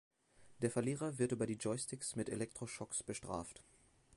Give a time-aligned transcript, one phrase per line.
[0.63, 3.61] Der Verlierer wird über die Joysticks mit Elektroschocks bestraft.